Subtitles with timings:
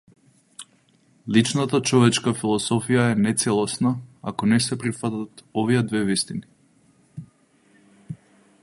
[1.35, 3.93] Личната човечка философија е нецелосна,
[4.33, 7.25] ако не се прифатат овие две вистини.